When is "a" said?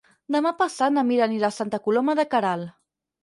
1.53-1.55